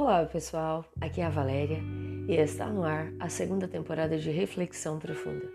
[0.00, 1.80] Olá pessoal, aqui é a Valéria
[2.28, 5.50] e está no ar a segunda temporada de Reflexão Profunda,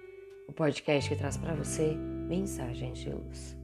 [0.49, 3.57] o podcast que traz para você mensagens de luz.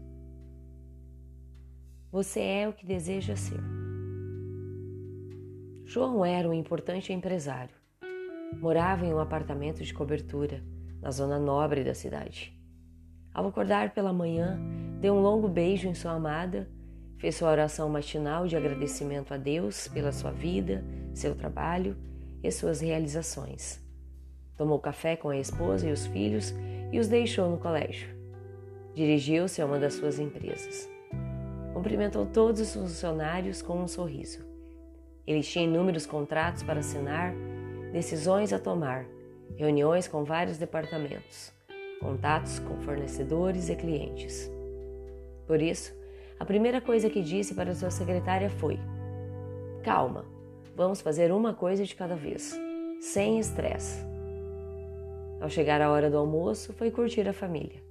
[2.09, 3.59] Você é o que deseja ser.
[5.83, 7.75] João era um importante empresário.
[8.61, 10.63] Morava em um apartamento de cobertura
[11.01, 12.57] na zona nobre da cidade.
[13.33, 14.57] Ao acordar pela manhã,
[15.01, 16.69] deu um longo beijo em sua amada
[17.19, 20.83] Fez sua oração matinal de agradecimento a Deus pela sua vida,
[21.13, 21.97] seu trabalho
[22.41, 23.83] e suas realizações.
[24.57, 26.53] Tomou café com a esposa e os filhos
[26.93, 28.07] e os deixou no colégio.
[28.95, 30.89] Dirigiu-se a uma das suas empresas.
[31.73, 34.39] Cumprimentou todos os funcionários com um sorriso.
[35.27, 37.33] Ele tinha inúmeros contratos para assinar,
[37.91, 39.05] decisões a tomar,
[39.57, 41.51] reuniões com vários departamentos,
[41.99, 44.49] contatos com fornecedores e clientes.
[45.45, 45.98] Por isso,
[46.39, 48.79] a primeira coisa que disse para sua secretária foi:
[49.83, 50.25] Calma,
[50.73, 52.57] vamos fazer uma coisa de cada vez,
[53.01, 53.99] sem estresse.
[55.41, 57.83] Ao chegar a hora do almoço, foi curtir a família.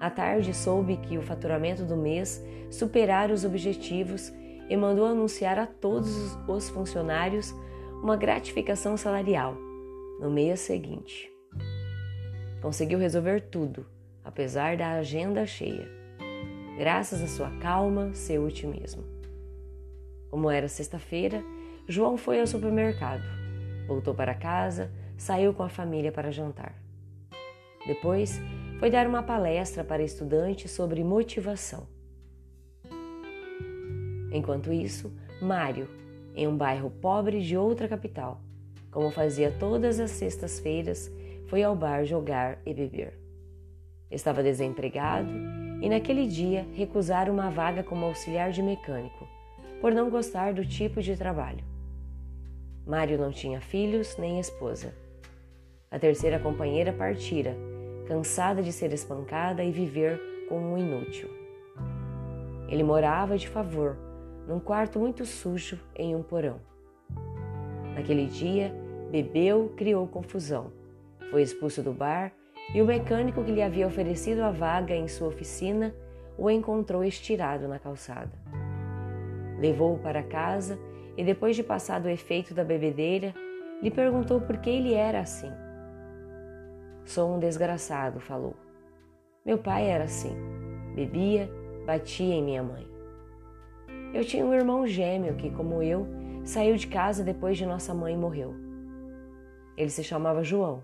[0.00, 4.32] À tarde, soube que o faturamento do mês superara os objetivos
[4.68, 7.54] e mandou anunciar a todos os funcionários
[8.02, 9.54] uma gratificação salarial
[10.20, 11.30] no mês seguinte.
[12.60, 13.86] Conseguiu resolver tudo,
[14.24, 16.05] apesar da agenda cheia
[16.76, 19.02] graças à sua calma, seu otimismo.
[20.30, 21.42] Como era sexta-feira,
[21.88, 23.22] João foi ao supermercado,
[23.86, 26.74] voltou para casa, saiu com a família para jantar.
[27.86, 28.40] Depois,
[28.78, 31.86] foi dar uma palestra para estudantes sobre motivação.
[34.30, 35.88] Enquanto isso, Mário,
[36.34, 38.42] em um bairro pobre de outra capital,
[38.90, 41.10] como fazia todas as sextas-feiras,
[41.46, 43.18] foi ao bar jogar e beber.
[44.10, 45.55] Estava desempregado
[45.86, 49.24] e naquele dia recusaram uma vaga como auxiliar de mecânico,
[49.80, 51.64] por não gostar do tipo de trabalho.
[52.84, 54.92] Mário não tinha filhos nem esposa.
[55.88, 57.56] A terceira companheira partira,
[58.08, 61.30] cansada de ser espancada e viver como um inútil.
[62.68, 63.96] Ele morava de favor,
[64.48, 66.60] num quarto muito sujo em um porão.
[67.94, 68.74] Naquele dia,
[69.12, 70.72] bebeu, criou confusão,
[71.30, 72.32] foi expulso do bar
[72.74, 75.94] e o mecânico que lhe havia oferecido a vaga em sua oficina
[76.36, 78.32] o encontrou estirado na calçada.
[79.58, 80.78] Levou-o para casa
[81.16, 83.32] e, depois de passado o efeito da bebedeira,
[83.82, 85.50] lhe perguntou por que ele era assim.
[87.04, 88.54] Sou um desgraçado, falou.
[89.44, 90.36] Meu pai era assim.
[90.94, 91.48] Bebia,
[91.86, 92.86] batia em minha mãe.
[94.12, 96.06] Eu tinha um irmão gêmeo que, como eu,
[96.44, 98.54] saiu de casa depois de nossa mãe morreu.
[99.76, 100.82] Ele se chamava João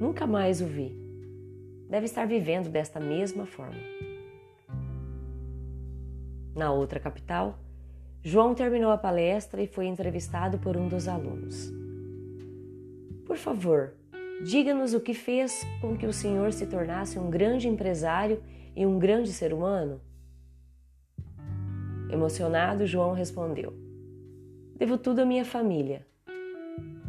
[0.00, 0.96] Nunca mais o vi.
[1.88, 3.80] Deve estar vivendo desta mesma forma.
[6.54, 7.58] Na outra capital,
[8.22, 11.72] João terminou a palestra e foi entrevistado por um dos alunos.
[13.26, 13.94] Por favor,
[14.44, 18.42] diga-nos o que fez com que o senhor se tornasse um grande empresário
[18.76, 20.00] e um grande ser humano?
[22.10, 23.72] Emocionado, João respondeu:
[24.76, 26.06] Devo tudo à minha família.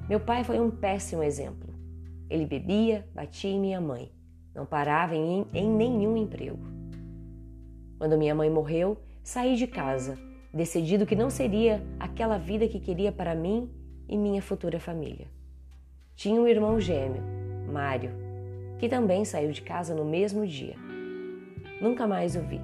[0.09, 1.74] Meu pai foi um péssimo exemplo.
[2.29, 4.11] Ele bebia, batia em minha mãe,
[4.53, 6.59] não parava em, em nenhum emprego.
[7.97, 10.17] Quando minha mãe morreu, saí de casa,
[10.53, 13.69] decidido que não seria aquela vida que queria para mim
[14.07, 15.27] e minha futura família.
[16.15, 17.21] Tinha um irmão gêmeo,
[17.71, 18.11] Mário,
[18.79, 20.75] que também saiu de casa no mesmo dia.
[21.81, 22.61] Nunca mais o vi.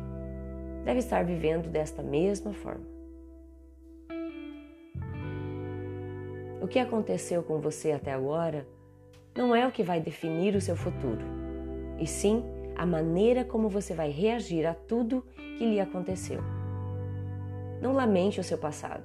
[0.86, 2.86] Deve estar vivendo desta mesma forma.
[6.62, 8.66] O que aconteceu com você até agora
[9.36, 11.24] não é o que vai definir o seu futuro,
[12.00, 12.44] e sim
[12.76, 15.24] a maneira como você vai reagir a tudo
[15.58, 16.42] que lhe aconteceu.
[17.82, 19.04] Não lamente o seu passado.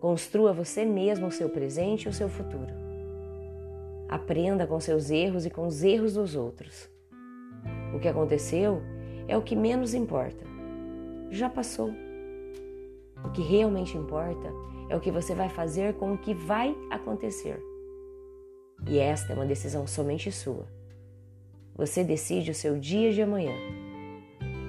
[0.00, 2.72] Construa você mesmo o seu presente e o seu futuro.
[4.08, 6.90] Aprenda com seus erros e com os erros dos outros.
[7.94, 8.82] O que aconteceu
[9.28, 10.44] é o que menos importa.
[11.30, 11.90] Já passou.
[13.24, 14.52] O que realmente importa
[14.88, 17.71] é o que você vai fazer com o que vai acontecer.
[18.86, 20.66] E esta é uma decisão somente sua.
[21.74, 23.54] Você decide o seu dia de amanhã,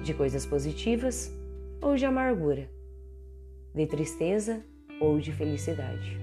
[0.02, 1.32] de coisas positivas
[1.80, 2.70] ou de amargura,
[3.74, 4.62] de tristeza
[5.00, 6.18] ou de felicidade.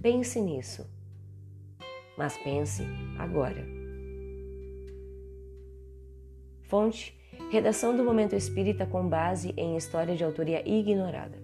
[0.00, 0.86] Pense nisso,
[2.16, 2.82] mas pense
[3.18, 3.64] agora.
[6.62, 7.16] Fonte:
[7.50, 11.43] Redação do Momento Espírita com base em história de autoria ignorada.